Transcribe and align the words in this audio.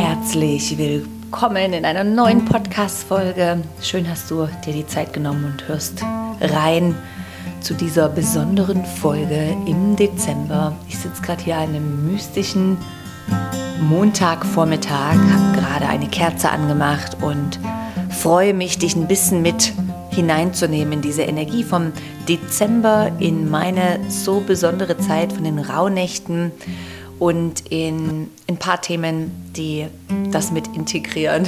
Herzlich 0.00 0.78
willkommen 0.78 1.72
in 1.72 1.84
einer 1.84 2.04
neuen 2.04 2.44
Podcast-Folge. 2.44 3.64
Schön 3.82 4.08
hast 4.08 4.30
du 4.30 4.48
dir 4.64 4.72
die 4.72 4.86
Zeit 4.86 5.12
genommen 5.12 5.44
und 5.44 5.66
hörst 5.66 6.04
rein 6.40 6.94
zu 7.58 7.74
dieser 7.74 8.08
besonderen 8.08 8.84
Folge 8.84 9.56
im 9.66 9.96
Dezember. 9.96 10.76
Ich 10.88 10.98
sitze 10.98 11.20
gerade 11.20 11.42
hier 11.42 11.56
an 11.56 11.70
einem 11.70 12.12
mystischen 12.12 12.76
Montagvormittag, 13.80 15.16
habe 15.16 15.60
gerade 15.60 15.88
eine 15.88 16.06
Kerze 16.06 16.48
angemacht 16.50 17.16
und 17.20 17.58
freue 18.08 18.54
mich, 18.54 18.78
dich 18.78 18.94
ein 18.94 19.08
bisschen 19.08 19.42
mit 19.42 19.72
hineinzunehmen 20.10 20.92
in 20.92 21.02
diese 21.02 21.22
Energie 21.22 21.64
vom 21.64 21.92
Dezember, 22.28 23.10
in 23.18 23.50
meine 23.50 23.98
so 24.08 24.38
besondere 24.46 24.96
Zeit 24.98 25.32
von 25.32 25.42
den 25.42 25.58
Rauhnächten 25.58 26.52
und 27.18 27.70
in 27.70 28.30
ein 28.48 28.56
paar 28.56 28.80
Themen, 28.80 29.30
die 29.56 29.86
das 30.30 30.52
mit 30.52 30.68
integrieren. 30.68 31.46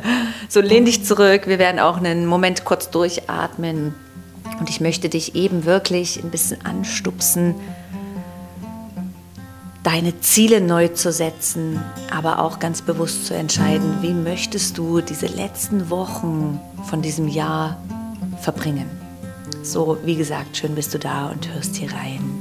so 0.48 0.60
lehn 0.60 0.84
dich 0.84 1.04
zurück, 1.04 1.46
wir 1.46 1.58
werden 1.58 1.78
auch 1.80 1.96
einen 1.96 2.26
Moment 2.26 2.64
kurz 2.64 2.90
durchatmen 2.90 3.94
und 4.58 4.70
ich 4.70 4.80
möchte 4.80 5.08
dich 5.08 5.34
eben 5.34 5.64
wirklich 5.64 6.22
ein 6.22 6.30
bisschen 6.30 6.64
anstupsen, 6.64 7.54
deine 9.82 10.20
Ziele 10.20 10.60
neu 10.60 10.88
zu 10.88 11.12
setzen, 11.12 11.80
aber 12.10 12.38
auch 12.38 12.58
ganz 12.58 12.82
bewusst 12.82 13.26
zu 13.26 13.34
entscheiden, 13.34 13.98
wie 14.00 14.14
möchtest 14.14 14.78
du 14.78 15.00
diese 15.00 15.26
letzten 15.26 15.90
Wochen 15.90 16.60
von 16.88 17.02
diesem 17.02 17.28
Jahr 17.28 17.78
verbringen. 18.40 18.88
So, 19.62 19.98
wie 20.04 20.16
gesagt, 20.16 20.56
schön 20.56 20.74
bist 20.74 20.94
du 20.94 20.98
da 20.98 21.28
und 21.28 21.52
hörst 21.52 21.76
hier 21.76 21.92
rein. 21.92 22.31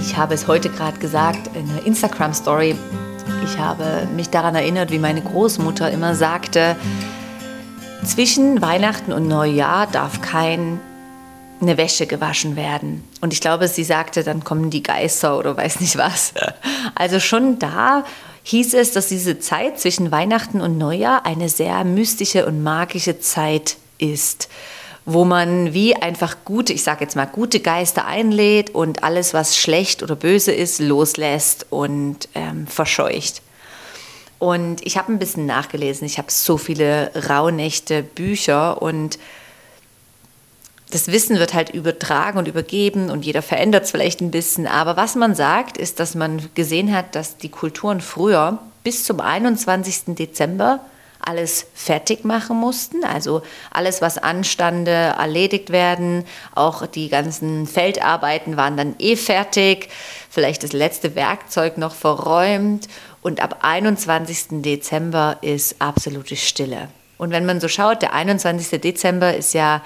Ich 0.00 0.16
habe 0.16 0.34
es 0.34 0.46
heute 0.46 0.70
gerade 0.70 0.98
gesagt 0.98 1.54
in 1.54 1.68
der 1.74 1.84
Instagram-Story. 1.84 2.74
Ich 3.44 3.58
habe 3.58 4.08
mich 4.16 4.30
daran 4.30 4.54
erinnert, 4.54 4.90
wie 4.90 4.98
meine 4.98 5.20
Großmutter 5.20 5.90
immer 5.90 6.14
sagte, 6.14 6.74
zwischen 8.04 8.62
Weihnachten 8.62 9.12
und 9.12 9.28
Neujahr 9.28 9.86
darf 9.86 10.22
kein 10.22 10.80
eine 11.60 11.76
Wäsche 11.76 12.06
gewaschen 12.06 12.56
werden. 12.56 13.04
Und 13.20 13.34
ich 13.34 13.42
glaube, 13.42 13.68
sie 13.68 13.84
sagte, 13.84 14.24
dann 14.24 14.42
kommen 14.42 14.70
die 14.70 14.82
Geister 14.82 15.38
oder 15.38 15.56
weiß 15.56 15.80
nicht 15.80 15.98
was. 15.98 16.32
Also 16.94 17.20
schon 17.20 17.58
da 17.58 18.04
hieß 18.44 18.74
es, 18.74 18.92
dass 18.92 19.08
diese 19.08 19.38
Zeit 19.38 19.78
zwischen 19.78 20.10
Weihnachten 20.10 20.62
und 20.62 20.78
Neujahr 20.78 21.26
eine 21.26 21.50
sehr 21.50 21.84
mystische 21.84 22.46
und 22.46 22.62
magische 22.62 23.20
Zeit 23.20 23.76
ist, 23.98 24.48
wo 25.04 25.24
man 25.24 25.72
wie 25.72 25.96
einfach 25.96 26.36
gute, 26.44 26.72
ich 26.72 26.82
sage 26.82 27.04
jetzt 27.04 27.16
mal, 27.16 27.26
gute 27.26 27.60
Geister 27.60 28.06
einlädt 28.06 28.70
und 28.70 29.02
alles, 29.02 29.34
was 29.34 29.56
schlecht 29.56 30.02
oder 30.02 30.16
böse 30.16 30.52
ist, 30.52 30.78
loslässt 30.78 31.66
und 31.70 32.28
ähm, 32.34 32.66
verscheucht. 32.66 33.42
Und 34.38 34.84
ich 34.86 34.96
habe 34.96 35.12
ein 35.12 35.18
bisschen 35.18 35.46
nachgelesen. 35.46 36.06
Ich 36.06 36.18
habe 36.18 36.30
so 36.30 36.56
viele 36.56 37.10
Rauhnächte, 37.28 38.02
Bücher 38.02 38.80
und 38.80 39.18
das 40.90 41.08
Wissen 41.08 41.38
wird 41.38 41.54
halt 41.54 41.70
übertragen 41.70 42.38
und 42.38 42.48
übergeben 42.48 43.10
und 43.10 43.24
jeder 43.24 43.42
verändert 43.42 43.84
es 43.84 43.90
vielleicht 43.90 44.20
ein 44.20 44.30
bisschen. 44.30 44.66
Aber 44.66 44.96
was 44.96 45.14
man 45.14 45.34
sagt, 45.34 45.76
ist, 45.76 46.00
dass 46.00 46.14
man 46.14 46.48
gesehen 46.54 46.92
hat, 46.92 47.14
dass 47.14 47.36
die 47.36 47.48
Kulturen 47.48 48.00
früher 48.00 48.58
bis 48.82 49.04
zum 49.04 49.20
21. 49.20 50.16
Dezember 50.16 50.80
alles 51.22 51.66
fertig 51.74 52.24
machen 52.24 52.56
mussten. 52.56 53.04
Also 53.04 53.42
alles, 53.70 54.02
was 54.02 54.18
anstande, 54.18 54.90
erledigt 54.90 55.70
werden. 55.70 56.24
Auch 56.54 56.86
die 56.86 57.08
ganzen 57.08 57.66
Feldarbeiten 57.66 58.56
waren 58.56 58.76
dann 58.76 58.94
eh 58.98 59.16
fertig. 59.16 59.88
Vielleicht 60.30 60.62
das 60.62 60.72
letzte 60.72 61.14
Werkzeug 61.14 61.78
noch 61.78 61.94
verräumt. 61.94 62.88
Und 63.22 63.42
ab 63.42 63.58
21. 63.62 64.62
Dezember 64.62 65.38
ist 65.42 65.76
absolute 65.80 66.36
Stille. 66.36 66.88
Und 67.18 67.32
wenn 67.32 67.44
man 67.44 67.60
so 67.60 67.68
schaut, 67.68 68.00
der 68.00 68.14
21. 68.14 68.80
Dezember 68.80 69.36
ist 69.36 69.52
ja 69.52 69.82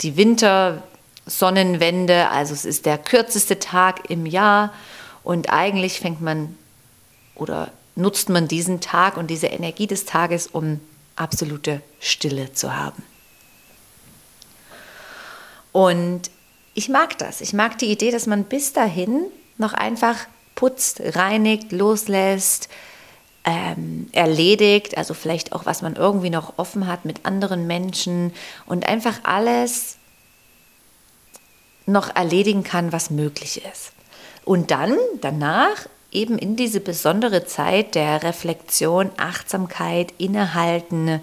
die 0.00 0.16
Wintersonnenwende, 0.16 2.30
also 2.30 2.54
es 2.54 2.64
ist 2.64 2.86
der 2.86 2.96
kürzeste 2.96 3.58
Tag 3.58 4.08
im 4.08 4.24
Jahr 4.24 4.72
und 5.22 5.52
eigentlich 5.52 6.00
fängt 6.00 6.22
man 6.22 6.56
oder 7.34 7.70
nutzt 7.98 8.28
man 8.28 8.46
diesen 8.48 8.80
Tag 8.80 9.16
und 9.16 9.26
diese 9.26 9.48
Energie 9.48 9.86
des 9.86 10.04
Tages, 10.04 10.46
um 10.46 10.80
absolute 11.16 11.82
Stille 11.98 12.52
zu 12.52 12.74
haben. 12.74 13.02
Und 15.72 16.30
ich 16.74 16.88
mag 16.88 17.18
das. 17.18 17.40
Ich 17.40 17.52
mag 17.52 17.76
die 17.78 17.90
Idee, 17.90 18.12
dass 18.12 18.26
man 18.26 18.44
bis 18.44 18.72
dahin 18.72 19.26
noch 19.58 19.74
einfach 19.74 20.16
putzt, 20.54 21.00
reinigt, 21.00 21.72
loslässt, 21.72 22.68
ähm, 23.44 24.08
erledigt, 24.12 24.96
also 24.96 25.12
vielleicht 25.14 25.52
auch, 25.52 25.66
was 25.66 25.82
man 25.82 25.96
irgendwie 25.96 26.30
noch 26.30 26.58
offen 26.58 26.86
hat 26.86 27.04
mit 27.04 27.26
anderen 27.26 27.66
Menschen 27.66 28.32
und 28.66 28.88
einfach 28.88 29.24
alles 29.24 29.96
noch 31.86 32.14
erledigen 32.14 32.62
kann, 32.62 32.92
was 32.92 33.10
möglich 33.10 33.62
ist. 33.72 33.92
Und 34.44 34.70
dann 34.70 34.96
danach 35.20 35.86
eben 36.12 36.38
in 36.38 36.56
diese 36.56 36.80
besondere 36.80 37.44
Zeit 37.44 37.94
der 37.94 38.22
Reflexion, 38.22 39.10
Achtsamkeit, 39.16 40.12
Innehalten, 40.18 41.20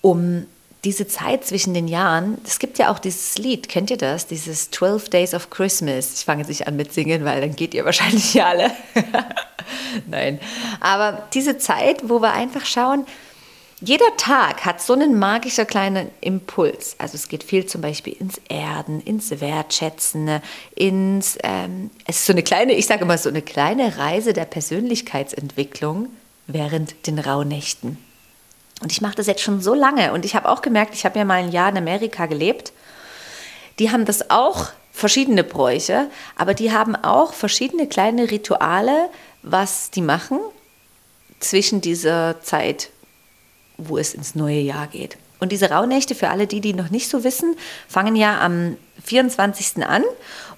um 0.00 0.46
diese 0.84 1.06
Zeit 1.06 1.44
zwischen 1.44 1.74
den 1.74 1.88
Jahren, 1.88 2.38
es 2.46 2.58
gibt 2.58 2.78
ja 2.78 2.90
auch 2.90 2.98
dieses 2.98 3.36
Lied, 3.36 3.68
kennt 3.68 3.90
ihr 3.90 3.98
das? 3.98 4.26
Dieses 4.26 4.70
12 4.70 5.10
Days 5.10 5.34
of 5.34 5.50
Christmas. 5.50 6.14
Ich 6.14 6.24
fange 6.24 6.40
jetzt 6.40 6.48
nicht 6.48 6.66
an 6.66 6.76
mit 6.76 6.92
singen, 6.92 7.24
weil 7.24 7.42
dann 7.42 7.54
geht 7.54 7.74
ihr 7.74 7.84
wahrscheinlich 7.84 8.32
ja 8.32 8.46
alle. 8.48 8.70
Nein. 10.06 10.40
Aber 10.80 11.26
diese 11.34 11.58
Zeit, 11.58 12.08
wo 12.08 12.22
wir 12.22 12.32
einfach 12.32 12.64
schauen, 12.64 13.04
jeder 13.82 14.16
Tag 14.18 14.66
hat 14.66 14.82
so 14.82 14.92
einen 14.92 15.18
magischen 15.18 15.66
kleinen 15.66 16.10
Impuls. 16.20 16.96
Also 16.98 17.14
es 17.14 17.28
geht 17.28 17.42
viel 17.42 17.64
zum 17.64 17.80
Beispiel 17.80 18.12
ins 18.12 18.38
Erden, 18.48 19.00
ins 19.00 19.40
Wertschätzen, 19.40 20.42
ins, 20.74 21.38
ähm, 21.42 21.90
es 22.06 22.18
ist 22.18 22.26
so 22.26 22.32
eine 22.32 22.42
kleine, 22.42 22.74
ich 22.74 22.86
sage 22.86 23.02
immer 23.02 23.16
so 23.16 23.30
eine 23.30 23.42
kleine 23.42 23.96
Reise 23.96 24.34
der 24.34 24.44
Persönlichkeitsentwicklung 24.44 26.08
während 26.46 27.06
den 27.06 27.18
Rauhnächten. 27.18 27.96
Und 28.82 28.92
ich 28.92 29.00
mache 29.00 29.16
das 29.16 29.26
jetzt 29.26 29.42
schon 29.42 29.62
so 29.62 29.74
lange 29.74 30.12
und 30.12 30.24
ich 30.24 30.34
habe 30.34 30.48
auch 30.48 30.62
gemerkt, 30.62 30.94
ich 30.94 31.04
habe 31.04 31.18
ja 31.18 31.24
mal 31.24 31.42
ein 31.42 31.52
Jahr 31.52 31.70
in 31.70 31.78
Amerika 31.78 32.26
gelebt. 32.26 32.72
Die 33.78 33.90
haben 33.90 34.04
das 34.04 34.30
auch, 34.30 34.68
verschiedene 34.92 35.44
Bräuche, 35.44 36.10
aber 36.36 36.52
die 36.52 36.72
haben 36.72 36.96
auch 36.96 37.32
verschiedene 37.32 37.86
kleine 37.86 38.30
Rituale, 38.30 39.08
was 39.42 39.90
die 39.90 40.02
machen 40.02 40.38
zwischen 41.38 41.80
dieser 41.80 42.42
Zeit, 42.42 42.90
wo 43.88 43.98
es 43.98 44.14
ins 44.14 44.34
neue 44.34 44.60
Jahr 44.60 44.86
geht. 44.86 45.16
Und 45.38 45.52
diese 45.52 45.70
Rauhnächte, 45.70 46.14
für 46.14 46.28
alle 46.28 46.46
die, 46.46 46.60
die 46.60 46.74
noch 46.74 46.90
nicht 46.90 47.08
so 47.08 47.24
wissen, 47.24 47.56
fangen 47.88 48.14
ja 48.14 48.40
am 48.40 48.76
24. 49.04 49.84
an 49.86 50.04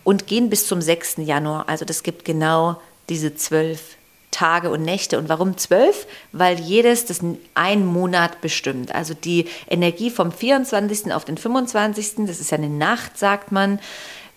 und 0.05 0.27
gehen 0.27 0.51
bis 0.51 0.67
zum 0.67 0.83
6. 0.83 1.19
Januar. 1.19 1.69
Also 1.69 1.85
das 1.85 2.03
gibt 2.03 2.25
genau 2.25 2.81
diese 3.09 3.35
zwölf 3.37 3.97
Tage 4.33 4.71
und 4.71 4.83
Nächte. 4.83 5.19
Und 5.19 5.29
warum 5.29 5.57
zwölf? 5.57 6.07
Weil 6.33 6.59
jedes 6.59 7.05
das 7.07 7.21
ein 7.55 7.87
Monat 7.87 8.41
bestimmt. 8.41 8.93
Also 8.93 9.15
die 9.15 9.47
Energie 9.69 10.11
vom 10.11 10.33
24. 10.33 11.13
auf 11.13 11.25
den 11.25 11.39
25., 11.39 12.27
das 12.27 12.41
ist 12.41 12.51
ja 12.51 12.59
eine 12.59 12.69
Nacht, 12.69 13.19
sagt 13.19 13.53
man, 13.53 13.79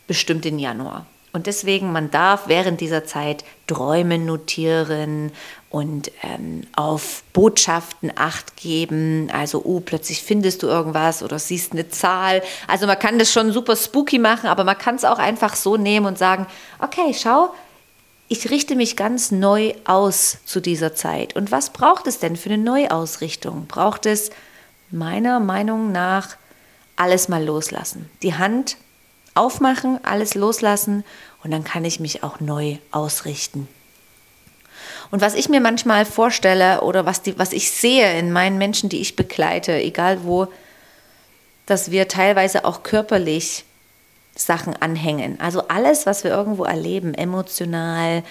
bestimmt 0.05 0.45
den 0.45 0.59
Januar. 0.59 1.07
Und 1.35 1.47
deswegen, 1.47 1.91
man 1.91 2.11
darf 2.11 2.47
während 2.47 2.79
dieser 2.79 3.03
Zeit 3.03 3.43
Träumen 3.67 4.25
notieren 4.25 5.33
und 5.69 6.09
ähm, 6.23 6.61
auf 6.77 7.23
Botschaften 7.33 8.09
acht 8.15 8.55
geben. 8.55 9.29
Also, 9.33 9.61
oh, 9.65 9.81
plötzlich 9.81 10.23
findest 10.23 10.63
du 10.63 10.67
irgendwas 10.67 11.21
oder 11.21 11.37
siehst 11.37 11.73
eine 11.73 11.89
Zahl. 11.89 12.41
Also 12.67 12.87
man 12.87 12.97
kann 12.97 13.19
das 13.19 13.33
schon 13.33 13.51
super 13.51 13.75
spooky 13.75 14.17
machen, 14.17 14.47
aber 14.47 14.63
man 14.63 14.77
kann 14.77 14.95
es 14.95 15.03
auch 15.03 15.19
einfach 15.19 15.57
so 15.57 15.75
nehmen 15.75 16.05
und 16.05 16.17
sagen, 16.17 16.47
okay, 16.79 17.13
schau, 17.13 17.53
ich 18.29 18.49
richte 18.49 18.77
mich 18.77 18.95
ganz 18.95 19.31
neu 19.31 19.73
aus 19.83 20.37
zu 20.45 20.61
dieser 20.61 20.95
Zeit. 20.95 21.35
Und 21.35 21.51
was 21.51 21.71
braucht 21.71 22.07
es 22.07 22.19
denn 22.19 22.37
für 22.37 22.49
eine 22.49 22.63
Neuausrichtung? 22.63 23.65
Braucht 23.67 24.05
es 24.05 24.29
meiner 24.89 25.41
Meinung 25.41 25.91
nach 25.91 26.37
alles 26.95 27.27
mal 27.27 27.43
loslassen. 27.43 28.09
Die 28.21 28.35
Hand 28.35 28.77
aufmachen, 29.35 29.99
alles 30.03 30.33
loslassen 30.33 31.03
und 31.43 31.51
dann 31.51 31.63
kann 31.63 31.85
ich 31.85 31.99
mich 31.99 32.23
auch 32.23 32.39
neu 32.39 32.77
ausrichten. 32.91 33.67
Und 35.11 35.21
was 35.21 35.35
ich 35.35 35.49
mir 35.49 35.61
manchmal 35.61 36.05
vorstelle 36.05 36.81
oder 36.81 37.05
was, 37.05 37.21
die, 37.21 37.37
was 37.37 37.53
ich 37.53 37.71
sehe 37.71 38.17
in 38.17 38.31
meinen 38.31 38.57
Menschen, 38.57 38.89
die 38.89 39.01
ich 39.01 39.15
begleite, 39.15 39.73
egal 39.73 40.23
wo, 40.23 40.47
dass 41.65 41.91
wir 41.91 42.07
teilweise 42.07 42.65
auch 42.65 42.83
körperlich 42.83 43.65
Sachen 44.35 44.75
anhängen. 44.75 45.39
Also 45.39 45.67
alles, 45.67 46.05
was 46.05 46.23
wir 46.23 46.31
irgendwo 46.31 46.63
erleben, 46.65 47.13
emotional, 47.13 48.23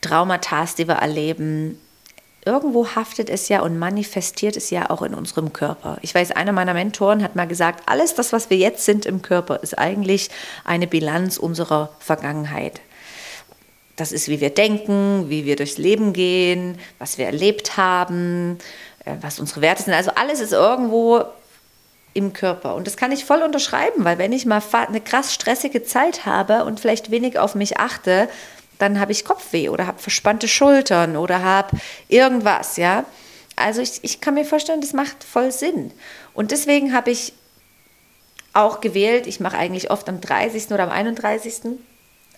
Traumata, 0.00 0.66
die 0.76 0.88
wir 0.88 0.96
erleben, 0.96 1.78
irgendwo 2.44 2.88
haftet 2.94 3.30
es 3.30 3.48
ja 3.48 3.60
und 3.62 3.78
manifestiert 3.78 4.56
es 4.56 4.70
ja 4.70 4.90
auch 4.90 5.02
in 5.02 5.14
unserem 5.14 5.52
Körper. 5.52 5.98
Ich 6.02 6.14
weiß, 6.14 6.32
einer 6.32 6.52
meiner 6.52 6.74
Mentoren 6.74 7.22
hat 7.22 7.36
mal 7.36 7.46
gesagt, 7.46 7.84
alles 7.86 8.14
das, 8.14 8.32
was 8.32 8.50
wir 8.50 8.56
jetzt 8.56 8.84
sind 8.84 9.06
im 9.06 9.22
Körper, 9.22 9.62
ist 9.62 9.78
eigentlich 9.78 10.30
eine 10.64 10.86
Bilanz 10.86 11.36
unserer 11.36 11.90
Vergangenheit. 11.98 12.80
das 13.96 14.10
ist, 14.10 14.28
wie 14.28 14.40
wir 14.40 14.50
denken, 14.50 15.28
wie 15.28 15.44
wir 15.44 15.54
durchs 15.54 15.78
Leben 15.78 16.12
gehen, 16.12 16.78
was 16.98 17.18
wir 17.18 17.26
erlebt 17.26 17.76
haben, 17.76 18.58
äh, 19.04 19.14
was 19.20 19.38
unsere 19.38 19.60
Werte 19.60 19.82
sind. 19.82 19.92
Also 19.94 20.12
alles 20.14 20.40
ist 20.40 20.52
irgendwo 20.52 21.22
im 22.14 22.32
Körper. 22.32 22.74
Und 22.74 22.86
das 22.86 22.96
kann 22.96 23.12
ich 23.12 23.24
voll 23.24 23.42
unterschreiben, 23.42 24.04
weil 24.04 24.18
wenn 24.18 24.32
ich 24.32 24.46
mal 24.46 24.62
eine 24.72 25.00
krass 25.00 25.32
stressige 25.32 25.82
Zeit 25.84 26.26
habe 26.26 26.64
und 26.64 26.80
vielleicht 26.80 27.10
wenig 27.10 27.38
auf 27.38 27.54
mich 27.54 27.78
achte, 27.78 28.28
dann 28.78 28.98
habe 28.98 29.12
ich 29.12 29.24
Kopfweh 29.24 29.68
oder 29.68 29.86
habe 29.86 29.98
verspannte 29.98 30.48
Schultern 30.48 31.16
oder 31.16 31.42
habe 31.42 31.76
irgendwas, 32.08 32.76
ja. 32.76 33.04
Also 33.56 33.80
ich, 33.80 34.00
ich 34.02 34.20
kann 34.20 34.34
mir 34.34 34.44
vorstellen, 34.44 34.80
das 34.80 34.92
macht 34.92 35.24
voll 35.24 35.52
Sinn. 35.52 35.92
Und 36.34 36.50
deswegen 36.50 36.92
habe 36.92 37.10
ich 37.10 37.32
auch 38.52 38.80
gewählt, 38.80 39.26
ich 39.26 39.40
mache 39.40 39.56
eigentlich 39.56 39.90
oft 39.90 40.08
am 40.08 40.20
30. 40.20 40.70
oder 40.70 40.84
am 40.84 40.90
31. 40.90 41.78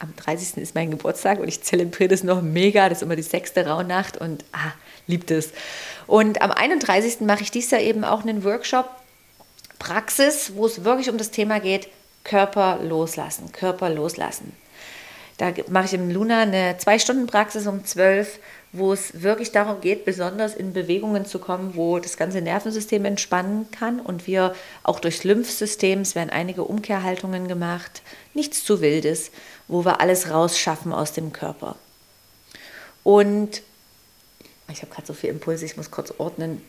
Am 0.00 0.14
30. 0.16 0.58
ist 0.58 0.74
mein 0.74 0.90
Geburtstag 0.90 1.38
und 1.38 1.48
ich 1.48 1.62
zelebriere 1.62 2.08
das 2.08 2.24
noch 2.24 2.42
mega. 2.42 2.88
Das 2.88 2.98
ist 2.98 3.02
immer 3.02 3.16
die 3.16 3.22
sechste 3.22 3.66
Rauhnacht 3.66 4.16
und 4.16 4.44
ah, 4.52 4.72
liebt 5.06 5.30
es. 5.30 5.50
Und 6.06 6.42
am 6.42 6.50
31. 6.50 7.20
mache 7.20 7.42
ich 7.42 7.50
dies 7.50 7.70
Jahr 7.70 7.80
eben 7.80 8.04
auch 8.04 8.22
einen 8.22 8.44
Workshop 8.44 8.88
Praxis, 9.78 10.52
wo 10.54 10.66
es 10.66 10.84
wirklich 10.84 11.10
um 11.10 11.18
das 11.18 11.30
Thema 11.30 11.60
geht, 11.60 11.88
Körper 12.24 12.78
loslassen, 12.82 13.52
Körper 13.52 13.90
loslassen. 13.90 14.52
Da 15.36 15.52
mache 15.68 15.86
ich 15.86 15.94
im 15.94 16.10
Luna 16.10 16.42
eine 16.42 16.76
Zwei-Stunden-Praxis 16.78 17.66
um 17.66 17.84
12, 17.84 18.38
wo 18.72 18.92
es 18.92 19.22
wirklich 19.22 19.52
darum 19.52 19.80
geht, 19.80 20.04
besonders 20.04 20.54
in 20.54 20.72
Bewegungen 20.72 21.26
zu 21.26 21.38
kommen, 21.38 21.74
wo 21.74 21.98
das 21.98 22.16
ganze 22.16 22.40
Nervensystem 22.40 23.04
entspannen 23.04 23.70
kann 23.70 24.00
und 24.00 24.26
wir 24.26 24.54
auch 24.82 25.00
durchs 25.00 25.24
Lymphsystem, 25.24 26.00
es 26.00 26.14
werden 26.14 26.30
einige 26.30 26.64
Umkehrhaltungen 26.64 27.48
gemacht, 27.48 28.02
nichts 28.32 28.64
zu 28.64 28.80
wildes, 28.80 29.30
wo 29.68 29.84
wir 29.84 30.00
alles 30.00 30.30
rausschaffen 30.30 30.92
aus 30.92 31.12
dem 31.12 31.32
Körper. 31.32 31.76
Und 33.02 33.62
ich 34.72 34.82
habe 34.82 34.92
gerade 34.92 35.06
so 35.06 35.12
viel 35.12 35.30
Impulse, 35.30 35.64
ich 35.64 35.76
muss 35.76 35.90
kurz 35.90 36.12
ordnen. 36.18 36.62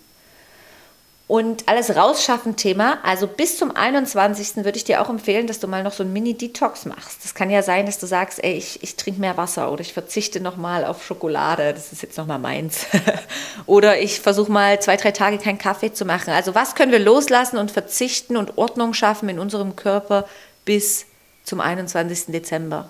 Und 1.27 1.68
alles 1.68 1.95
rausschaffen 1.95 2.56
Thema, 2.56 3.00
also 3.04 3.25
bis 3.25 3.57
zum 3.57 3.75
21. 3.75 4.57
würde 4.57 4.77
ich 4.77 4.83
dir 4.83 5.01
auch 5.01 5.10
empfehlen, 5.10 5.48
dass 5.48 5.60
du 5.60 5.68
mal 5.68 5.81
noch 5.81 5.94
so 5.94 6.04
ein 6.04 6.13
Mini-Detox 6.13 6.86
machst. 6.86 7.24
Das 7.24 7.33
kann 7.33 7.50
ja 7.50 7.63
sein, 7.63 7.88
dass 7.88 7.98
du 7.98 8.06
sagst, 8.06 8.44
ey, 8.44 8.54
ich, 8.54 8.83
ich 8.83 8.95
trinke 8.95 9.19
mehr 9.19 9.36
Wasser 9.36 9.72
oder 9.72 9.81
ich 9.81 9.92
verzichte 9.92 10.39
nochmal 10.39 10.86
auf 10.86 11.04
Schokolade, 11.04 11.74
das 11.74 11.92
ist 11.92 12.04
jetzt 12.04 12.19
nochmal 12.19 12.38
meins. 12.38 12.86
oder 13.66 14.00
ich 14.00 14.22
versuche 14.22 14.51
mal 14.51 14.80
zwei, 14.80 14.98
drei 14.98 15.10
Tage 15.10 15.39
keinen 15.39 15.57
Kaffee 15.57 15.92
zu 15.92 16.06
machen. 16.06 16.30
Also 16.30 16.54
was 16.54 16.75
können 16.75 16.92
wir 16.92 17.00
loslassen 17.00 17.57
und 17.57 17.72
verzichten 17.72 18.38
und 18.38 18.60
Ordnung 18.60 18.94
schaffen 18.94 19.27
in 19.27 19.39
unserem 19.39 19.75
Körper 19.75 20.27
bis 20.63 21.07
zum 21.44 21.60
21. 21.60 22.25
Dezember? 22.27 22.89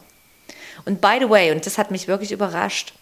Und 0.84 1.00
by 1.00 1.20
the 1.22 1.30
way, 1.30 1.54
und 1.54 1.66
das 1.66 1.78
hat 1.78 1.90
mich 1.90 2.10
wirklich 2.10 2.34
überrascht, 2.34 2.94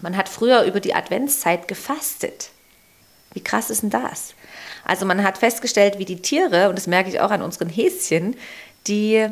man 0.00 0.16
hat 0.16 0.28
früher 0.28 0.62
über 0.62 0.80
die 0.80 0.94
Adventszeit 0.94 1.68
gefastet. 1.68 2.50
Wie 3.32 3.42
krass 3.42 3.70
ist 3.70 3.82
denn 3.82 3.90
das? 3.90 4.34
Also 4.84 5.06
man 5.06 5.22
hat 5.22 5.38
festgestellt, 5.38 5.98
wie 5.98 6.04
die 6.04 6.20
Tiere, 6.20 6.68
und 6.68 6.76
das 6.76 6.86
merke 6.86 7.10
ich 7.10 7.20
auch 7.20 7.30
an 7.30 7.42
unseren 7.42 7.68
Häschen, 7.68 8.36
die, 8.86 9.28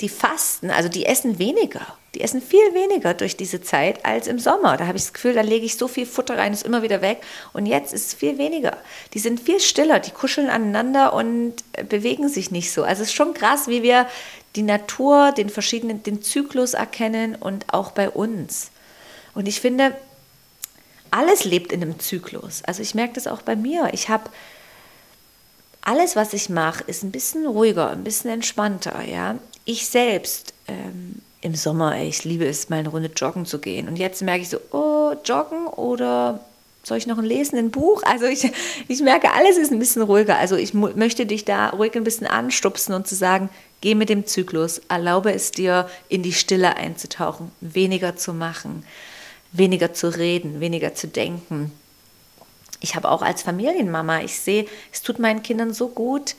die 0.00 0.08
fasten, 0.08 0.70
also 0.70 0.88
die 0.88 1.06
essen 1.06 1.38
weniger. 1.38 1.86
Die 2.14 2.22
essen 2.22 2.42
viel 2.42 2.74
weniger 2.74 3.14
durch 3.14 3.36
diese 3.36 3.62
Zeit 3.62 4.04
als 4.04 4.26
im 4.26 4.40
Sommer. 4.40 4.76
Da 4.76 4.88
habe 4.88 4.98
ich 4.98 5.04
das 5.04 5.12
Gefühl, 5.12 5.34
da 5.34 5.42
lege 5.42 5.64
ich 5.64 5.76
so 5.76 5.86
viel 5.86 6.06
Futter 6.06 6.38
rein, 6.38 6.52
ist 6.52 6.66
immer 6.66 6.82
wieder 6.82 7.02
weg. 7.02 7.22
Und 7.52 7.66
jetzt 7.66 7.92
ist 7.92 8.08
es 8.08 8.14
viel 8.14 8.36
weniger. 8.36 8.76
Die 9.14 9.20
sind 9.20 9.38
viel 9.38 9.60
stiller, 9.60 10.00
die 10.00 10.10
kuscheln 10.10 10.50
aneinander 10.50 11.12
und 11.12 11.54
bewegen 11.88 12.28
sich 12.28 12.50
nicht 12.50 12.72
so. 12.72 12.82
Also 12.82 13.02
es 13.02 13.10
ist 13.10 13.14
schon 13.14 13.32
krass, 13.32 13.68
wie 13.68 13.84
wir 13.84 14.08
die 14.56 14.62
Natur, 14.62 15.30
den 15.30 15.50
verschiedenen, 15.50 16.02
den 16.02 16.20
Zyklus 16.20 16.74
erkennen 16.74 17.36
und 17.36 17.72
auch 17.72 17.92
bei 17.92 18.10
uns. 18.10 18.72
Und 19.34 19.46
ich 19.46 19.60
finde, 19.60 19.94
alles 21.10 21.44
lebt 21.44 21.72
in 21.72 21.82
einem 21.82 21.98
Zyklus. 21.98 22.62
Also 22.64 22.82
ich 22.82 22.94
merke 22.94 23.14
das 23.14 23.26
auch 23.26 23.42
bei 23.42 23.56
mir. 23.56 23.90
Ich 23.92 24.08
habe 24.08 24.30
alles, 25.82 26.16
was 26.16 26.32
ich 26.32 26.48
mache, 26.48 26.84
ist 26.86 27.02
ein 27.02 27.10
bisschen 27.10 27.46
ruhiger, 27.46 27.90
ein 27.90 28.04
bisschen 28.04 28.30
entspannter. 28.30 29.02
Ja, 29.02 29.38
ich 29.64 29.86
selbst 29.86 30.54
ähm, 30.68 31.22
im 31.40 31.54
Sommer, 31.54 31.96
ey, 31.96 32.08
ich 32.08 32.24
liebe 32.24 32.46
es, 32.46 32.68
mal 32.68 32.80
eine 32.80 32.90
Runde 32.90 33.10
joggen 33.14 33.46
zu 33.46 33.58
gehen. 33.58 33.88
Und 33.88 33.98
jetzt 33.98 34.22
merke 34.22 34.42
ich 34.42 34.50
so, 34.50 34.58
oh, 34.72 35.14
joggen 35.24 35.66
oder 35.66 36.40
soll 36.82 36.98
ich 36.98 37.06
noch 37.06 37.18
ein 37.18 37.24
Lesen, 37.24 37.58
ein 37.58 37.70
Buch? 37.70 38.02
Also 38.04 38.26
ich, 38.26 38.50
ich 38.88 39.00
merke, 39.00 39.32
alles 39.32 39.56
ist 39.56 39.72
ein 39.72 39.78
bisschen 39.78 40.02
ruhiger. 40.02 40.36
Also 40.36 40.56
ich 40.56 40.74
möchte 40.74 41.26
dich 41.26 41.44
da 41.44 41.70
ruhig 41.70 41.94
ein 41.94 42.04
bisschen 42.04 42.26
anstupsen 42.26 42.94
und 42.94 43.06
zu 43.06 43.14
sagen, 43.14 43.48
geh 43.80 43.94
mit 43.94 44.10
dem 44.10 44.26
Zyklus, 44.26 44.80
erlaube 44.88 45.32
es 45.32 45.50
dir, 45.50 45.88
in 46.08 46.22
die 46.22 46.32
Stille 46.32 46.76
einzutauchen, 46.76 47.50
weniger 47.60 48.16
zu 48.16 48.34
machen 48.34 48.84
weniger 49.52 49.92
zu 49.92 50.14
reden, 50.16 50.60
weniger 50.60 50.94
zu 50.94 51.08
denken. 51.08 51.72
Ich 52.80 52.94
habe 52.94 53.10
auch 53.10 53.22
als 53.22 53.42
Familienmama, 53.42 54.20
ich 54.20 54.38
sehe, 54.38 54.66
es 54.92 55.02
tut 55.02 55.18
meinen 55.18 55.42
Kindern 55.42 55.74
so 55.74 55.88
gut, 55.88 56.34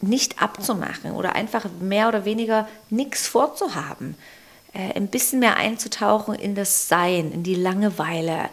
nicht 0.00 0.42
abzumachen 0.42 1.12
oder 1.12 1.34
einfach 1.34 1.66
mehr 1.80 2.08
oder 2.08 2.24
weniger 2.24 2.68
nichts 2.90 3.26
vorzuhaben. 3.26 4.16
Äh, 4.72 4.94
ein 4.94 5.08
bisschen 5.08 5.38
mehr 5.38 5.56
einzutauchen 5.56 6.34
in 6.34 6.54
das 6.54 6.88
Sein, 6.88 7.30
in 7.30 7.42
die 7.42 7.54
Langeweile. 7.54 8.48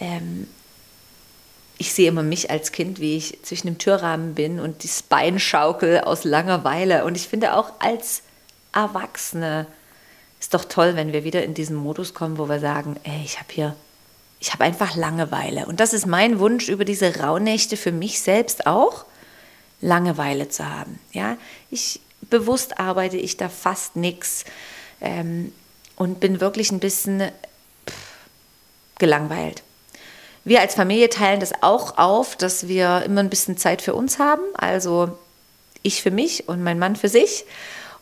Ähm, 0.00 0.48
ich 1.76 1.92
sehe 1.92 2.08
immer 2.08 2.22
mich 2.22 2.50
als 2.50 2.72
Kind, 2.72 3.00
wie 3.00 3.16
ich 3.16 3.42
zwischen 3.42 3.66
dem 3.66 3.78
Türrahmen 3.78 4.34
bin 4.34 4.60
und 4.60 4.84
das 4.84 5.02
Bein 5.02 5.40
schaukel 5.40 6.00
aus 6.00 6.24
Langeweile. 6.24 7.04
Und 7.04 7.16
ich 7.16 7.28
finde 7.28 7.54
auch 7.54 7.72
als 7.80 8.22
Erwachsene, 8.72 9.66
ist 10.44 10.52
doch 10.52 10.66
toll, 10.66 10.94
wenn 10.94 11.14
wir 11.14 11.24
wieder 11.24 11.42
in 11.42 11.54
diesen 11.54 11.74
Modus 11.74 12.12
kommen, 12.12 12.36
wo 12.36 12.50
wir 12.50 12.60
sagen, 12.60 13.00
ey, 13.04 13.22
ich 13.24 13.38
habe 13.38 13.48
hier, 13.50 13.74
ich 14.40 14.52
habe 14.52 14.62
einfach 14.64 14.94
Langeweile. 14.94 15.64
Und 15.64 15.80
das 15.80 15.94
ist 15.94 16.04
mein 16.04 16.38
Wunsch 16.38 16.68
über 16.68 16.84
diese 16.84 17.16
Rauhnächte 17.16 17.78
für 17.78 17.92
mich 17.92 18.20
selbst 18.20 18.66
auch, 18.66 19.06
Langeweile 19.80 20.50
zu 20.50 20.68
haben. 20.68 21.00
Ja, 21.12 21.38
ich 21.70 22.00
bewusst 22.28 22.78
arbeite 22.78 23.16
ich 23.16 23.38
da 23.38 23.48
fast 23.48 23.96
nichts 23.96 24.44
ähm, 25.00 25.50
und 25.96 26.20
bin 26.20 26.42
wirklich 26.42 26.70
ein 26.72 26.78
bisschen 26.78 27.22
pff, 27.88 27.96
gelangweilt. 28.98 29.62
Wir 30.44 30.60
als 30.60 30.74
Familie 30.74 31.08
teilen 31.08 31.40
das 31.40 31.54
auch 31.62 31.96
auf, 31.96 32.36
dass 32.36 32.68
wir 32.68 33.02
immer 33.06 33.22
ein 33.22 33.30
bisschen 33.30 33.56
Zeit 33.56 33.80
für 33.80 33.94
uns 33.94 34.18
haben. 34.18 34.42
Also 34.52 35.16
ich 35.82 36.02
für 36.02 36.10
mich 36.10 36.50
und 36.50 36.62
mein 36.62 36.78
Mann 36.78 36.96
für 36.96 37.08
sich. 37.08 37.46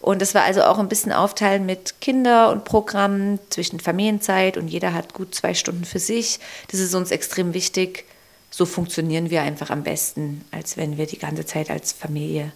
Und 0.02 0.20
das 0.20 0.34
war 0.34 0.42
also 0.42 0.64
auch 0.64 0.80
ein 0.80 0.88
bisschen 0.88 1.12
aufteilen 1.12 1.64
mit 1.64 2.00
Kinder 2.00 2.50
und 2.50 2.64
Programmen 2.64 3.38
zwischen 3.50 3.78
Familienzeit 3.78 4.56
und 4.56 4.66
jeder 4.66 4.92
hat 4.94 5.14
gut 5.14 5.32
zwei 5.32 5.54
Stunden 5.54 5.84
für 5.84 6.00
sich. 6.00 6.40
Das 6.72 6.80
ist 6.80 6.92
uns 6.94 7.12
extrem 7.12 7.54
wichtig. 7.54 8.04
So 8.50 8.66
funktionieren 8.66 9.30
wir 9.30 9.42
einfach 9.42 9.70
am 9.70 9.84
besten, 9.84 10.44
als 10.50 10.76
wenn 10.76 10.98
wir 10.98 11.06
die 11.06 11.20
ganze 11.20 11.46
Zeit 11.46 11.70
als 11.70 11.92
Familie 11.92 12.50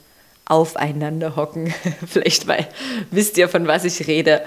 aufeinander 0.44 1.36
hocken. 1.36 1.72
Vielleicht 2.06 2.48
weil 2.48 2.66
wisst 3.12 3.38
ihr, 3.38 3.48
von 3.48 3.68
was 3.68 3.84
ich 3.84 4.08
rede. 4.08 4.44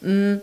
Mm. 0.00 0.36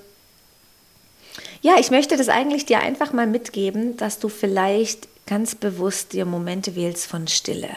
Ja, 1.61 1.75
ich 1.79 1.91
möchte 1.91 2.17
das 2.17 2.27
eigentlich 2.27 2.65
dir 2.65 2.79
einfach 2.79 3.13
mal 3.13 3.25
mitgeben, 3.25 3.95
dass 3.95 4.19
du 4.19 4.29
vielleicht 4.29 5.07
ganz 5.25 5.55
bewusst 5.55 6.13
dir 6.13 6.25
Momente 6.25 6.75
wählst 6.75 7.07
von 7.07 7.27
Stille, 7.27 7.69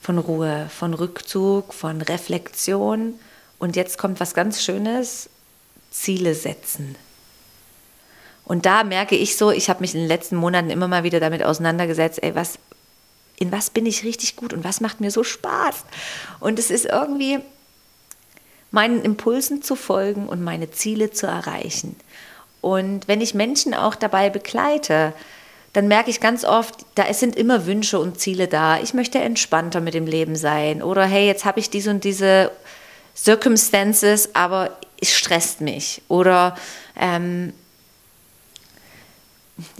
von 0.00 0.18
Ruhe, 0.18 0.70
von 0.70 0.94
Rückzug, 0.94 1.74
von 1.74 2.00
Reflexion 2.00 3.14
und 3.64 3.76
jetzt 3.76 3.96
kommt 3.96 4.20
was 4.20 4.34
ganz 4.34 4.62
Schönes, 4.62 5.30
Ziele 5.90 6.34
setzen. 6.34 6.96
Und 8.44 8.66
da 8.66 8.84
merke 8.84 9.16
ich 9.16 9.38
so, 9.38 9.50
ich 9.50 9.70
habe 9.70 9.80
mich 9.80 9.94
in 9.94 10.00
den 10.00 10.08
letzten 10.08 10.36
Monaten 10.36 10.68
immer 10.68 10.86
mal 10.86 11.02
wieder 11.02 11.18
damit 11.18 11.42
auseinandergesetzt, 11.42 12.22
ey, 12.22 12.34
was, 12.34 12.58
in 13.38 13.50
was 13.50 13.70
bin 13.70 13.86
ich 13.86 14.04
richtig 14.04 14.36
gut 14.36 14.52
und 14.52 14.64
was 14.64 14.82
macht 14.82 15.00
mir 15.00 15.10
so 15.10 15.24
Spaß? 15.24 15.76
Und 16.40 16.58
es 16.58 16.70
ist 16.70 16.84
irgendwie 16.84 17.38
meinen 18.70 19.02
Impulsen 19.02 19.62
zu 19.62 19.76
folgen 19.76 20.28
und 20.28 20.44
meine 20.44 20.70
Ziele 20.70 21.10
zu 21.10 21.26
erreichen. 21.26 21.96
Und 22.60 23.08
wenn 23.08 23.22
ich 23.22 23.32
Menschen 23.32 23.72
auch 23.72 23.94
dabei 23.94 24.28
begleite, 24.28 25.14
dann 25.72 25.88
merke 25.88 26.10
ich 26.10 26.20
ganz 26.20 26.44
oft, 26.44 26.84
da 26.96 27.10
sind 27.14 27.34
immer 27.34 27.64
Wünsche 27.64 27.98
und 27.98 28.20
Ziele 28.20 28.46
da. 28.46 28.78
Ich 28.80 28.92
möchte 28.92 29.20
entspannter 29.20 29.80
mit 29.80 29.94
dem 29.94 30.06
Leben 30.06 30.36
sein. 30.36 30.82
Oder 30.82 31.06
hey, 31.06 31.26
jetzt 31.26 31.46
habe 31.46 31.60
ich 31.60 31.70
diese 31.70 31.88
und 31.88 32.04
diese 32.04 32.50
Circumstances, 33.16 34.34
aber 34.34 34.76
es 35.00 35.12
stresst 35.12 35.60
mich. 35.60 36.02
Oder 36.08 36.56
ähm, 36.98 37.52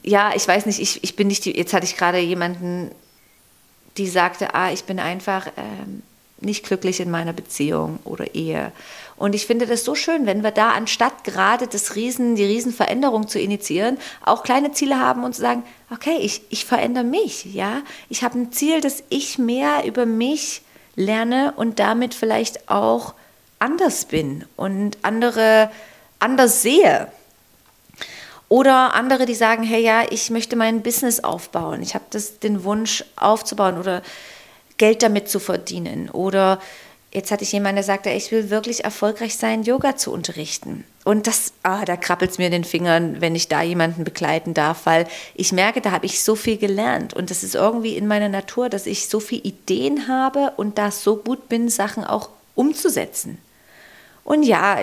ja, 0.02 0.32
ich 0.34 0.46
weiß 0.46 0.66
nicht, 0.66 0.80
ich, 0.80 1.02
ich 1.02 1.16
bin 1.16 1.28
nicht 1.28 1.44
die, 1.44 1.56
jetzt 1.56 1.72
hatte 1.72 1.86
ich 1.86 1.96
gerade 1.96 2.18
jemanden, 2.18 2.90
die 3.96 4.08
sagte, 4.08 4.54
ah, 4.54 4.72
ich 4.72 4.84
bin 4.84 4.98
einfach 4.98 5.48
ähm, 5.56 6.02
nicht 6.40 6.64
glücklich 6.64 7.00
in 7.00 7.10
meiner 7.10 7.32
Beziehung 7.32 7.98
oder 8.04 8.34
Ehe. 8.34 8.72
Und 9.16 9.34
ich 9.34 9.46
finde 9.46 9.66
das 9.66 9.84
so 9.84 9.94
schön, 9.94 10.26
wenn 10.26 10.42
wir 10.42 10.50
da 10.50 10.70
anstatt 10.70 11.24
gerade 11.24 11.66
das 11.66 11.94
Riesen, 11.94 12.34
die 12.34 12.44
Riesenveränderung 12.44 13.28
zu 13.28 13.38
initiieren, 13.38 13.98
auch 14.24 14.42
kleine 14.42 14.72
Ziele 14.72 14.98
haben 14.98 15.24
und 15.24 15.34
zu 15.34 15.40
sagen, 15.40 15.62
okay, 15.92 16.18
ich, 16.20 16.42
ich 16.50 16.64
verändere 16.64 17.04
mich, 17.04 17.44
ja. 17.54 17.82
Ich 18.08 18.24
habe 18.24 18.38
ein 18.38 18.52
Ziel, 18.52 18.80
dass 18.80 19.04
ich 19.08 19.38
mehr 19.38 19.84
über 19.86 20.06
mich 20.06 20.62
lerne 20.96 21.54
und 21.56 21.78
damit 21.78 22.14
vielleicht 22.14 22.68
auch 22.68 23.14
anders 23.58 24.04
bin 24.04 24.44
und 24.56 24.98
andere 25.02 25.70
anders 26.18 26.62
sehe. 26.62 27.08
Oder 28.48 28.94
andere, 28.94 29.26
die 29.26 29.34
sagen, 29.34 29.62
hey 29.62 29.82
ja, 29.82 30.02
ich 30.10 30.30
möchte 30.30 30.54
mein 30.54 30.82
Business 30.82 31.20
aufbauen. 31.20 31.82
Ich 31.82 31.94
habe 31.94 32.04
den 32.42 32.64
Wunsch 32.64 33.04
aufzubauen 33.16 33.78
oder 33.78 34.02
Geld 34.76 35.02
damit 35.02 35.28
zu 35.28 35.40
verdienen. 35.40 36.10
Oder 36.10 36.60
jetzt 37.12 37.30
hatte 37.30 37.44
ich 37.44 37.52
jemanden, 37.52 37.76
der 37.76 37.84
sagte, 37.84 38.10
ich 38.10 38.30
will 38.32 38.50
wirklich 38.50 38.84
erfolgreich 38.84 39.36
sein, 39.36 39.62
Yoga 39.62 39.96
zu 39.96 40.12
unterrichten. 40.12 40.84
Und 41.04 41.26
das, 41.26 41.52
ah, 41.62 41.84
da 41.84 41.96
krabbelt 41.96 42.32
es 42.32 42.38
mir 42.38 42.46
in 42.46 42.52
den 42.52 42.64
Fingern, 42.64 43.20
wenn 43.20 43.34
ich 43.34 43.48
da 43.48 43.62
jemanden 43.62 44.04
begleiten 44.04 44.52
darf, 44.52 44.84
weil 44.84 45.06
ich 45.34 45.52
merke, 45.52 45.80
da 45.80 45.90
habe 45.90 46.06
ich 46.06 46.22
so 46.22 46.34
viel 46.34 46.58
gelernt. 46.58 47.14
Und 47.14 47.30
das 47.30 47.44
ist 47.44 47.54
irgendwie 47.54 47.96
in 47.96 48.06
meiner 48.06 48.28
Natur, 48.28 48.68
dass 48.68 48.86
ich 48.86 49.08
so 49.08 49.20
viele 49.20 49.42
Ideen 49.42 50.08
habe 50.08 50.52
und 50.56 50.76
da 50.78 50.90
so 50.90 51.16
gut 51.16 51.48
bin, 51.48 51.68
Sachen 51.68 52.04
auch 52.04 52.28
umzusetzen. 52.54 53.38
Und 54.24 54.42
ja, 54.42 54.78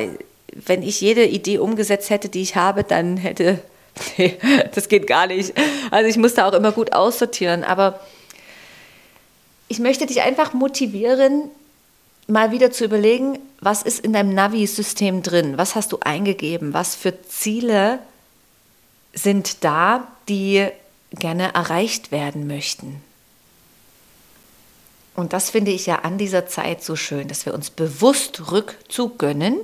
wenn 0.53 0.83
ich 0.83 1.01
jede 1.01 1.25
Idee 1.25 1.57
umgesetzt 1.57 2.09
hätte, 2.09 2.29
die 2.29 2.41
ich 2.41 2.55
habe, 2.55 2.83
dann 2.83 3.17
hätte, 3.17 3.59
nee, 4.17 4.37
das 4.73 4.89
geht 4.89 5.07
gar 5.07 5.27
nicht. 5.27 5.53
Also 5.89 6.09
ich 6.09 6.17
musste 6.17 6.45
auch 6.45 6.53
immer 6.53 6.71
gut 6.71 6.93
aussortieren. 6.93 7.63
Aber 7.63 7.99
ich 9.67 9.79
möchte 9.79 10.05
dich 10.05 10.21
einfach 10.21 10.53
motivieren, 10.53 11.49
mal 12.27 12.51
wieder 12.51 12.71
zu 12.71 12.85
überlegen, 12.85 13.39
was 13.59 13.83
ist 13.83 13.99
in 13.99 14.13
deinem 14.13 14.33
Navi-System 14.33 15.23
drin? 15.23 15.57
Was 15.57 15.75
hast 15.75 15.91
du 15.91 15.99
eingegeben? 16.01 16.73
Was 16.73 16.95
für 16.95 17.21
Ziele 17.23 17.99
sind 19.13 19.63
da, 19.63 20.07
die 20.27 20.67
gerne 21.11 21.53
erreicht 21.53 22.11
werden 22.11 22.47
möchten? 22.47 23.01
Und 25.21 25.33
das 25.33 25.51
finde 25.51 25.69
ich 25.69 25.85
ja 25.85 25.99
an 25.99 26.17
dieser 26.17 26.47
Zeit 26.47 26.83
so 26.83 26.95
schön, 26.95 27.27
dass 27.27 27.45
wir 27.45 27.53
uns 27.53 27.69
bewusst 27.69 28.51
Rückzug 28.51 29.19
gönnen, 29.19 29.55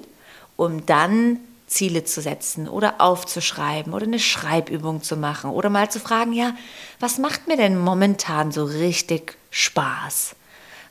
um 0.55 0.85
dann 0.85 1.39
Ziele 1.65 2.03
zu 2.03 2.21
setzen 2.21 2.69
oder 2.69 3.01
aufzuschreiben 3.01 3.91
oder 3.91 4.05
eine 4.05 4.19
Schreibübung 4.19 5.01
zu 5.01 5.17
machen 5.17 5.49
oder 5.49 5.71
mal 5.71 5.89
zu 5.89 5.99
fragen, 5.99 6.31
ja, 6.31 6.53
was 6.99 7.17
macht 7.17 7.47
mir 7.47 7.57
denn 7.57 7.75
momentan 7.75 8.51
so 8.51 8.65
richtig 8.65 9.35
Spaß? 9.49 10.35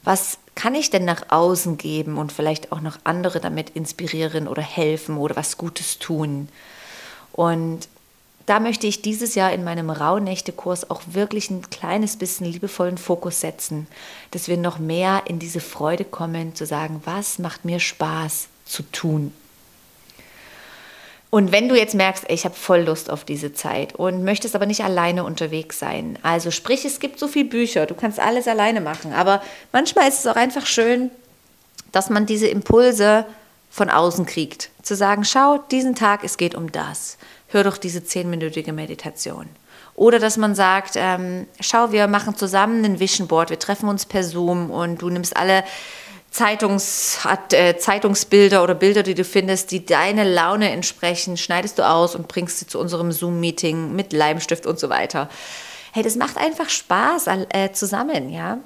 Was 0.02 0.38
kann 0.56 0.75
ich 0.75 0.90
denn 0.90 1.04
nach 1.04 1.30
außen 1.30 1.78
geben 1.78 2.18
und 2.18 2.32
vielleicht 2.32 2.73
auch 2.73 2.80
noch 2.80 2.99
andere 3.04 3.38
damit 3.38 3.70
inspirieren 3.70 4.49
oder 4.49 4.62
helfen 4.62 5.16
oder 5.16 5.37
was 5.37 5.58
Gutes 5.58 6.00
tun? 6.00 6.49
Und 7.30 7.87
da 8.46 8.60
möchte 8.60 8.86
ich 8.86 9.02
dieses 9.02 9.34
Jahr 9.34 9.52
in 9.52 9.64
meinem 9.64 9.90
Rauhnächte-Kurs 9.90 10.88
auch 10.88 11.02
wirklich 11.06 11.50
ein 11.50 11.68
kleines 11.68 12.16
bisschen 12.16 12.46
liebevollen 12.46 12.96
Fokus 12.96 13.40
setzen, 13.40 13.88
dass 14.30 14.46
wir 14.46 14.56
noch 14.56 14.78
mehr 14.78 15.24
in 15.26 15.40
diese 15.40 15.60
Freude 15.60 16.04
kommen, 16.04 16.54
zu 16.54 16.64
sagen, 16.64 17.02
was 17.04 17.40
macht 17.40 17.64
mir 17.64 17.80
Spaß 17.80 18.46
zu 18.64 18.84
tun. 18.84 19.32
Und 21.28 21.50
wenn 21.50 21.68
du 21.68 21.76
jetzt 21.76 21.96
merkst, 21.96 22.24
ey, 22.28 22.34
ich 22.36 22.44
habe 22.44 22.54
voll 22.54 22.82
Lust 22.82 23.10
auf 23.10 23.24
diese 23.24 23.52
Zeit 23.52 23.96
und 23.96 24.22
möchtest 24.22 24.54
aber 24.54 24.64
nicht 24.64 24.84
alleine 24.84 25.24
unterwegs 25.24 25.80
sein, 25.80 26.16
also 26.22 26.52
sprich, 26.52 26.84
es 26.84 27.00
gibt 27.00 27.18
so 27.18 27.26
viele 27.26 27.48
Bücher, 27.48 27.86
du 27.86 27.94
kannst 27.94 28.20
alles 28.20 28.46
alleine 28.46 28.80
machen, 28.80 29.12
aber 29.12 29.42
manchmal 29.72 30.08
ist 30.08 30.20
es 30.20 30.26
auch 30.28 30.36
einfach 30.36 30.66
schön, 30.66 31.10
dass 31.90 32.10
man 32.10 32.26
diese 32.26 32.46
Impulse 32.46 33.26
von 33.70 33.90
außen 33.90 34.24
kriegt. 34.24 34.70
Zu 34.82 34.94
sagen, 34.94 35.24
schau, 35.24 35.58
diesen 35.58 35.96
Tag, 35.96 36.22
es 36.22 36.36
geht 36.36 36.54
um 36.54 36.70
das 36.70 37.18
hör 37.56 37.64
doch 37.64 37.78
diese 37.78 38.04
zehnminütige 38.04 38.72
Meditation. 38.72 39.48
Oder 39.94 40.18
dass 40.18 40.36
man 40.36 40.54
sagt, 40.54 40.92
ähm, 40.96 41.46
schau, 41.58 41.90
wir 41.90 42.06
machen 42.06 42.36
zusammen 42.36 42.84
ein 42.84 43.00
Vision 43.00 43.26
Board, 43.28 43.50
wir 43.50 43.58
treffen 43.58 43.88
uns 43.88 44.04
per 44.04 44.22
Zoom 44.22 44.70
und 44.70 45.00
du 45.00 45.08
nimmst 45.08 45.36
alle 45.36 45.64
Zeitungs, 46.30 47.18
äh, 47.52 47.78
Zeitungsbilder 47.78 48.62
oder 48.62 48.75
Bilder, 48.75 49.02
die 49.02 49.14
du 49.14 49.25
findest, 49.25 49.70
die 49.70 49.86
deine 49.86 50.30
Laune 50.30 50.70
entsprechen, 50.70 51.38
schneidest 51.38 51.78
du 51.78 51.88
aus 51.88 52.14
und 52.14 52.28
bringst 52.28 52.58
sie 52.58 52.66
zu 52.66 52.78
unserem 52.78 53.10
Zoom-Meeting 53.10 53.96
mit 53.96 54.12
Leimstift 54.12 54.66
und 54.66 54.78
so 54.78 54.90
weiter. 54.90 55.30
Hey, 55.92 56.02
das 56.02 56.14
macht 56.16 56.36
einfach 56.36 56.68
Spaß 56.68 57.28
äh, 57.48 57.72
zusammen, 57.72 58.28
ja. 58.28 58.58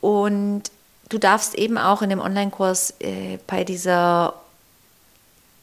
Und 0.00 0.64
du 1.10 1.18
darfst 1.18 1.54
eben 1.54 1.78
auch 1.78 2.02
in 2.02 2.10
dem 2.10 2.18
Online-Kurs 2.18 2.94
äh, 2.98 3.38
bei 3.46 3.62
dieser 3.62 4.39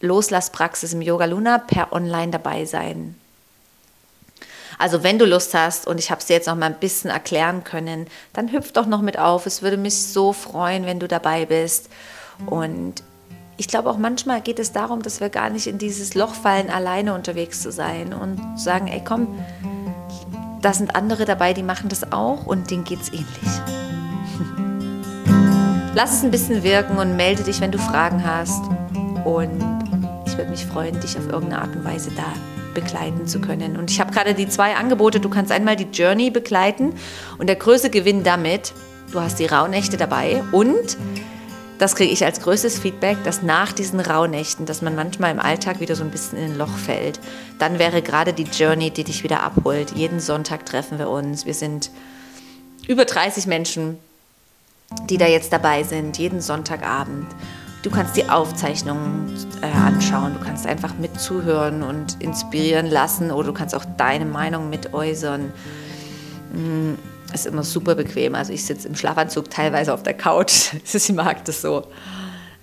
Loslasspraxis 0.01 0.94
im 0.94 1.01
Yoga 1.01 1.25
Luna 1.25 1.58
per 1.58 1.92
Online 1.92 2.32
dabei 2.32 2.66
sein. 2.66 3.16
Also 4.77 5.01
wenn 5.01 5.18
du 5.18 5.25
Lust 5.25 5.54
hast 5.54 5.88
und 5.88 6.00
ich 6.00 6.12
habe 6.12 6.22
es 6.22 6.27
dir 6.27 6.36
jetzt 6.36 6.48
noch 6.48 6.56
mal 6.56 6.68
ein 6.68 6.80
bisschen 6.80 7.10
erklären 7.10 7.63
können, 7.63 8.08
dann 8.34 8.51
hüpf 8.51 8.72
doch 8.72 8.86
noch 8.86 9.01
mit 9.01 9.18
auf. 9.18 9.48
Es 9.48 9.62
würde 9.62 9.77
mich 9.77 10.06
so 10.06 10.34
freuen, 10.34 10.86
wenn 10.86 11.00
du 11.00 11.08
dabei 11.08 11.46
bist. 11.46 11.89
Und 12.46 13.01
ich 13.58 13.68
glaube 13.68 13.89
auch 13.89 13.98
manchmal 13.98 14.42
geht 14.42 14.60
es 14.60 14.72
darum, 14.72 15.01
dass 15.01 15.20
wir 15.20 15.30
gar 15.30 15.50
nicht 15.50 15.66
in 15.66 15.80
dieses 15.80 16.13
Loch 16.13 16.36
fallen, 16.36 16.70
alleine 16.70 17.16
unterwegs 17.16 17.63
zu 17.63 17.72
sein 17.72 18.13
und 18.13 18.60
sagen, 18.60 18.88
ey 18.88 19.01
komm, 19.04 19.39
da 20.62 20.74
sind 20.74 20.96
andere 20.96 21.25
dabei, 21.25 21.54
die 21.54 21.63
machen 21.63 21.89
das 21.89 22.12
auch 22.12 22.46
und 22.46 22.70
denen 22.70 22.84
geht 22.84 23.01
es 23.01 23.10
ähnlich. 23.10 23.25
Lass 25.96 26.18
es 26.18 26.24
ein 26.24 26.30
bisschen 26.30 26.62
wirken 26.62 27.00
und 27.00 27.16
melde 27.16 27.42
dich, 27.42 27.60
wenn 27.62 27.72
du 27.72 27.80
Fragen 27.80 28.24
hast. 28.24 28.62
Und 29.25 29.76
ich 30.38 30.39
würde 30.39 30.51
mich 30.51 30.67
freuen, 30.67 31.00
dich 31.00 31.17
auf 31.17 31.27
irgendeine 31.27 31.63
Art 31.63 31.75
und 31.75 31.84
Weise 31.84 32.12
da 32.15 32.32
begleiten 32.75 33.25
zu 33.25 33.39
können. 33.39 33.75
Und 33.75 33.89
ich 33.89 34.00
habe 34.00 34.12
gerade 34.12 34.36
die 34.36 34.48
zwei 34.48 34.75
Angebote. 34.75 35.20
Du 35.20 35.29
kannst 35.29 35.51
einmal 35.51 35.75
die 35.75 35.88
Journey 35.91 36.29
begleiten 36.29 36.94
und 37.39 37.48
der 37.48 37.56
größte 37.56 37.89
Gewinn 37.89 38.24
damit, 38.24 38.72
du 39.12 39.20
hast 39.20 39.39
die 39.39 39.48
Rauhnächte 39.48 39.98
dabei 39.98 40.44
und 40.51 40.96
das 41.79 41.96
kriege 41.96 42.13
ich 42.13 42.24
als 42.24 42.39
größtes 42.41 42.77
Feedback, 42.77 43.17
dass 43.24 43.41
nach 43.41 43.74
diesen 43.74 44.00
Rauhnächten, 44.00 44.67
dass 44.67 44.84
man 44.84 44.96
manchmal 44.96 45.32
im 45.32 45.39
Alltag 45.39 45.79
wieder 45.79 45.96
so 45.96 46.03
ein 46.03 46.12
bisschen 46.12 46.38
in 46.38 46.51
ein 46.51 46.58
Loch 46.60 46.77
fällt, 46.77 47.20
dann 47.58 47.79
wäre 47.79 48.03
gerade 48.03 48.32
die 48.32 48.44
Journey, 48.44 48.91
die 48.91 49.06
dich 49.06 49.24
wieder 49.24 49.41
abholt. 49.41 49.94
Jeden 49.96 50.20
Sonntag 50.20 50.67
treffen 50.67 51.00
wir 51.00 51.10
uns. 51.10 51.48
Wir 51.48 51.56
sind 51.56 51.89
über 52.88 53.06
30 53.06 53.48
Menschen, 53.48 53.98
die 55.10 55.17
da 55.17 55.25
jetzt 55.25 55.51
dabei 55.51 55.82
sind, 55.82 56.20
jeden 56.20 56.41
Sonntagabend. 56.41 57.25
Du 57.88 57.96
kannst 57.96 58.17
die 58.17 58.27
Aufzeichnungen 58.27 59.34
äh, 59.62 59.67
anschauen, 59.67 60.34
du 60.34 60.44
kannst 60.44 60.67
einfach 60.67 60.96
mitzuhören 60.96 61.84
und 61.84 62.22
inspirieren 62.22 62.86
lassen 62.88 63.32
oder 63.32 63.48
du 63.48 63.53
kannst 63.53 63.74
auch 63.74 63.86
deine 63.96 64.25
Meinung 64.25 64.70
mit 64.70 64.94
äußern. 64.94 65.53
Mm, 66.51 66.96
ist 67.34 67.46
immer 67.46 67.63
super 67.63 67.96
bequem. 67.96 68.36
Also 68.36 68.51
ich 68.51 68.65
sitze 68.65 68.89
im 68.89 68.96
Schlafanzug 68.96 69.50
teilweise 69.50 69.94
auf 69.94 70.03
der 70.03 70.15
Couch. 70.15 70.74
ich 70.94 71.13
mag 71.13 71.46
das 71.46 71.62
so. 71.62 71.88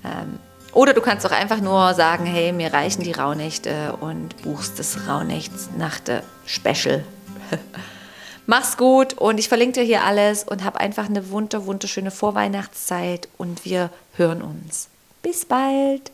Ähm, 0.05 0.39
oder 0.75 0.93
du 0.93 1.01
kannst 1.01 1.25
auch 1.25 1.33
einfach 1.33 1.63
nur 1.63 1.95
sagen, 1.95 2.27
hey, 2.27 2.53
mir 2.53 2.75
reichen 2.75 3.03
die 3.03 3.13
Rauhnächte 3.13 3.97
und 4.01 4.43
buchst 4.43 4.79
das 4.79 5.09
Rauhnächte-Nachte-Special. 5.09 7.03
Mach's 8.47 8.77
gut 8.77 9.15
und 9.15 9.39
ich 9.39 9.49
verlinke 9.49 9.81
dir 9.81 9.87
hier 9.87 10.05
alles 10.05 10.45
und 10.45 10.65
hab 10.65 10.77
einfach 10.77 11.09
eine 11.09 11.31
wunder, 11.31 11.65
wunderschöne 11.65 12.11
Vorweihnachtszeit 12.11 13.27
und 13.39 13.65
wir 13.65 13.89
hören 14.19 14.43
uns. 14.43 14.91
Bis 15.25 15.47
bald! 15.47 16.13